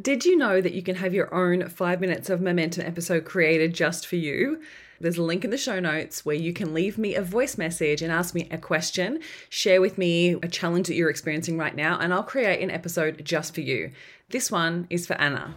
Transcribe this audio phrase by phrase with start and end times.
[0.00, 3.74] Did you know that you can have your own five minutes of momentum episode created
[3.74, 4.60] just for you?
[5.00, 8.00] There's a link in the show notes where you can leave me a voice message
[8.00, 11.98] and ask me a question, share with me a challenge that you're experiencing right now,
[11.98, 13.90] and I'll create an episode just for you.
[14.28, 15.56] This one is for Anna.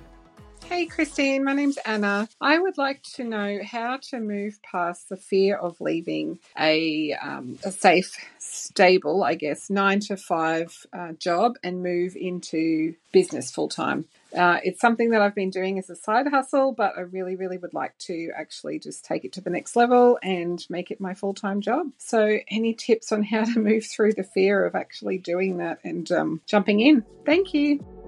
[0.69, 2.27] Hey Christine, my name's Anna.
[2.41, 7.59] I would like to know how to move past the fear of leaving a, um,
[7.63, 13.69] a safe, stable, I guess, nine to five uh, job and move into business full
[13.69, 14.05] time.
[14.35, 17.57] Uh, it's something that I've been doing as a side hustle, but I really, really
[17.57, 21.13] would like to actually just take it to the next level and make it my
[21.13, 21.87] full time job.
[21.99, 26.11] So, any tips on how to move through the fear of actually doing that and
[26.11, 27.05] um, jumping in?
[27.25, 28.02] Thank you.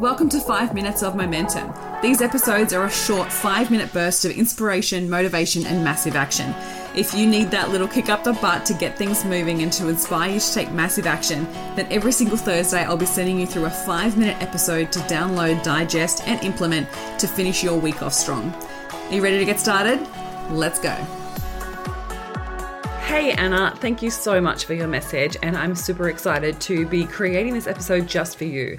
[0.00, 1.74] Welcome to 5 Minutes of Momentum.
[2.00, 6.54] These episodes are a short 5 minute burst of inspiration, motivation, and massive action.
[6.96, 9.88] If you need that little kick up the butt to get things moving and to
[9.88, 11.44] inspire you to take massive action,
[11.76, 15.62] then every single Thursday I'll be sending you through a 5 minute episode to download,
[15.62, 16.88] digest, and implement
[17.18, 18.54] to finish your week off strong.
[18.54, 20.00] Are you ready to get started?
[20.48, 20.94] Let's go.
[23.04, 27.04] Hey Anna, thank you so much for your message, and I'm super excited to be
[27.04, 28.78] creating this episode just for you.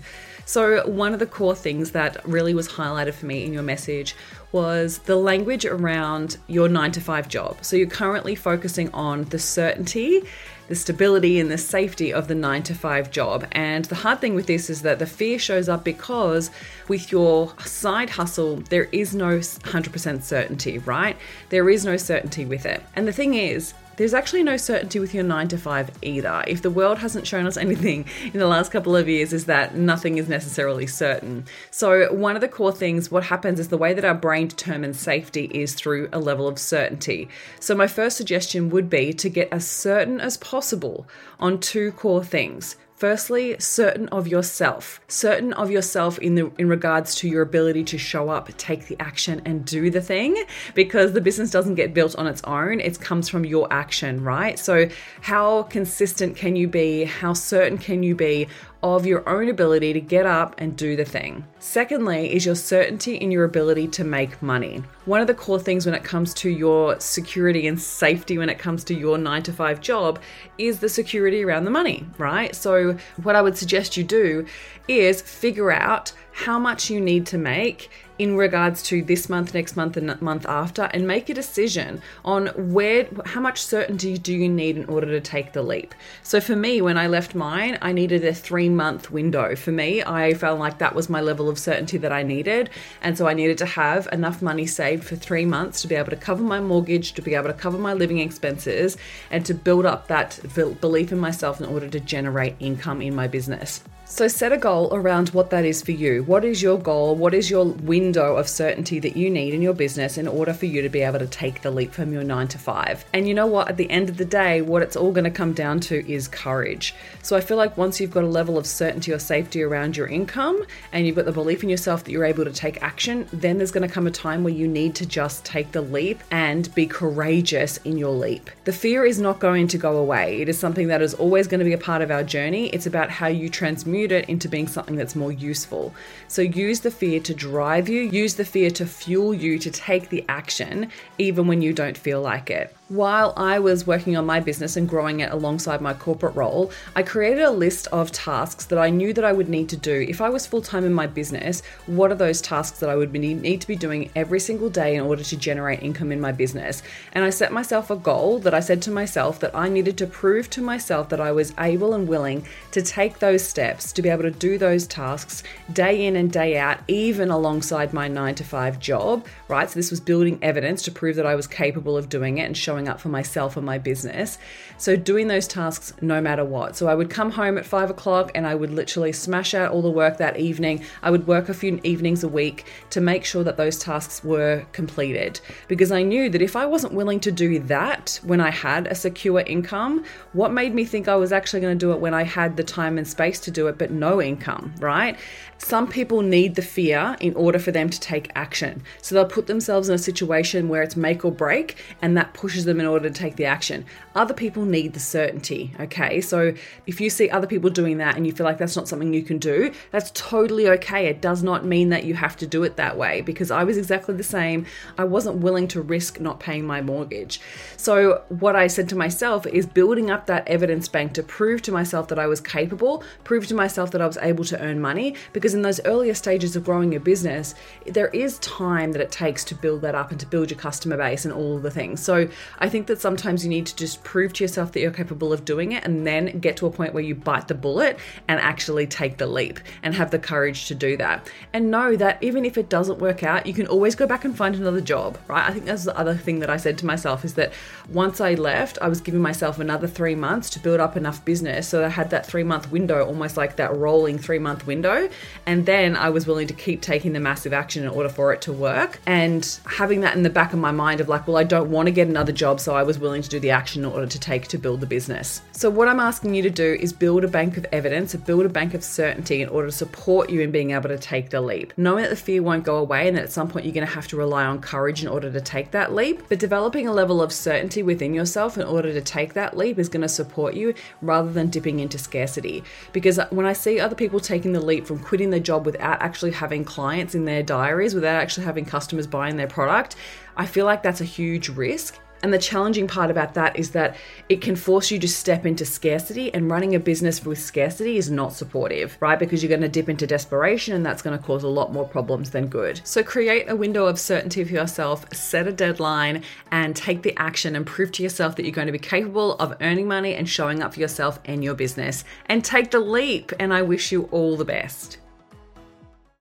[0.52, 4.18] So, one of the core things that really was highlighted for me in your message
[4.52, 7.64] was the language around your nine to five job.
[7.64, 10.24] So, you're currently focusing on the certainty,
[10.68, 13.48] the stability, and the safety of the nine to five job.
[13.54, 16.52] And the hard thing with this is that the fear shows up because
[16.90, 21.16] with your side hustle, there is no 100% certainty, right?
[21.48, 22.84] There is no certainty with it.
[22.94, 26.44] And the thing is, there's actually no certainty with your nine to five either.
[26.48, 29.76] If the world hasn't shown us anything in the last couple of years, is that
[29.76, 31.46] nothing is necessarily certain.
[31.70, 35.00] So, one of the core things, what happens is the way that our brain determines
[35.00, 37.30] safety is through a level of certainty.
[37.60, 41.08] So, my first suggestion would be to get as certain as possible
[41.40, 42.76] on two core things.
[43.02, 45.02] Firstly, certain of yourself.
[45.08, 48.96] Certain of yourself in the in regards to your ability to show up, take the
[49.00, 52.80] action and do the thing because the business doesn't get built on its own.
[52.80, 54.60] It comes from your action, right?
[54.60, 54.88] So
[55.22, 57.06] how consistent can you be?
[57.06, 58.48] How certain can you be
[58.84, 61.46] of your own ability to get up and do the thing.
[61.60, 64.84] Secondly, is your certainty in your ability to make money.
[65.06, 68.58] One of the core things when it comes to your security and safety, when it
[68.60, 70.20] comes to your nine to five job,
[70.58, 72.56] is the security around the money, right?
[72.56, 74.46] So, what I would suggest you do
[74.88, 77.90] is figure out how much you need to make
[78.20, 82.48] in regards to this month, next month, and month after, and make a decision on
[82.74, 85.96] where, how much certainty do you need in order to take the leap.
[86.24, 89.56] So for me, when I left mine, I needed a three month window.
[89.56, 92.70] For me, I felt like that was my level of certainty that I needed,
[93.02, 96.12] and so I needed to have enough money saved for three months to be able
[96.12, 98.98] to cover my mortgage, to be able to cover my living expenses,
[99.30, 100.40] and to build up that
[100.82, 103.82] belief in myself in order to generate income in my business.
[104.12, 106.24] So set a goal around what that is for you.
[106.24, 107.16] What is your goal?
[107.16, 110.66] What is your window of certainty that you need in your business in order for
[110.66, 113.06] you to be able to take the leap from your nine to five?
[113.14, 113.70] And you know what?
[113.70, 116.28] At the end of the day, what it's all going to come down to is
[116.28, 116.94] courage.
[117.24, 120.08] So I feel like once you've got a level of certainty or safety around your
[120.08, 120.62] income
[120.92, 123.72] and you've got the belief in yourself that you're able to take action, then there's
[123.72, 126.86] going to come a time where you need to just take the leap and be
[126.86, 128.50] courageous in your leap.
[128.66, 130.42] The fear is not going to go away.
[130.42, 132.68] It is something that is always going to be a part of our journey.
[132.72, 135.94] It's about how you transmute transmute it into being something that's more useful.
[136.28, 140.10] So use the fear to drive you, use the fear to fuel you to take
[140.10, 144.42] the action, even when you don't feel like it while I was working on my
[144.42, 148.78] business and growing it alongside my corporate role, I created a list of tasks that
[148.78, 150.06] I knew that I would need to do.
[150.10, 153.14] If I was full time in my business, what are those tasks that I would
[153.14, 156.84] need to be doing every single day in order to generate income in my business?
[157.14, 160.06] And I set myself a goal that I said to myself that I needed to
[160.06, 164.10] prove to myself that I was able and willing to take those steps to be
[164.10, 168.44] able to do those tasks day in and day out, even alongside my nine to
[168.44, 169.70] five job, right?
[169.70, 172.58] So this was building evidence to prove that I was capable of doing it and
[172.58, 174.38] showing showing up for myself and my business.
[174.78, 176.76] So, doing those tasks no matter what.
[176.76, 179.82] So, I would come home at five o'clock and I would literally smash out all
[179.82, 180.84] the work that evening.
[181.04, 184.66] I would work a few evenings a week to make sure that those tasks were
[184.72, 188.88] completed because I knew that if I wasn't willing to do that when I had
[188.88, 192.14] a secure income, what made me think I was actually going to do it when
[192.14, 195.18] I had the time and space to do it but no income, right?
[195.60, 198.82] Some people need the fear in order for them to take action.
[199.02, 202.66] So they'll put themselves in a situation where it's make or break and that pushes
[202.66, 203.86] them them in order to take the action.
[204.16, 206.22] Other people need the certainty, okay?
[206.22, 206.54] So
[206.88, 209.24] if you see other people doing that and you feel like that's not something you
[209.24, 211.08] can do, that's totally okay.
[211.08, 213.78] It does not mean that you have to do it that way because I was
[213.78, 214.66] exactly the same.
[214.98, 217.42] I wasn't willing to risk not paying my mortgage.
[217.78, 221.72] So what I said to myself is building up that evidence bank to prove to
[221.72, 225.16] myself that I was capable, prove to myself that I was able to earn money
[225.34, 229.44] because in those earlier stages of growing your business, there is time that it takes
[229.46, 232.02] to build that up and to build your customer base and all the things.
[232.02, 232.28] So
[232.62, 235.44] I think that sometimes you need to just prove to yourself that you're capable of
[235.46, 237.98] doing it and then get to a point where you bite the bullet
[238.28, 241.28] and actually take the leap and have the courage to do that.
[241.54, 244.38] And know that even if it doesn't work out, you can always go back and
[244.38, 245.50] find another job, right?
[245.50, 247.52] I think that's the other thing that I said to myself is that
[247.90, 251.68] once I left, I was giving myself another three months to build up enough business.
[251.68, 255.10] So I had that three month window, almost like that rolling three month window.
[255.48, 258.42] And then I was willing to keep taking the massive action in order for it
[258.44, 259.00] to work.
[259.08, 261.88] And having that in the back of my mind of like, well, I don't want
[261.88, 262.60] to get another job.
[262.60, 264.88] So I was willing to do the action in order to take to build the
[264.88, 265.44] business.
[265.52, 268.50] So what I'm asking you to do is build a bank of evidence, build a
[268.50, 271.72] bank of certainty in order to support you in being able to take the leap.
[271.78, 273.94] Knowing that the fear won't go away and that at some point you're going to
[273.94, 277.22] have to rely on courage in order to take that leap, but developing a level
[277.22, 280.74] of certainty within yourself in order to take that leap is going to support you
[281.04, 282.64] rather than dipping into scarcity.
[282.92, 286.32] Because when I see other people taking the leap from quitting their job without actually
[286.32, 289.96] having clients in their diaries, without actually having customers buying their product,
[290.36, 292.00] I feel like that's a huge risk.
[292.24, 293.96] And the challenging part about that is that
[294.30, 298.12] it can force you to step into scarcity, and running a business with scarcity is
[298.12, 299.18] not supportive, right?
[299.18, 301.88] Because you're going to dip into desperation, and that's going to cause a lot more
[301.88, 302.82] problems than good.
[302.84, 307.56] So, create a window of certainty for yourself, set a deadline, and take the action
[307.56, 310.62] and prove to yourself that you're going to be capable of earning money and showing
[310.62, 312.04] up for yourself and your business.
[312.28, 313.32] And take the leap.
[313.40, 314.98] And I wish you all the best.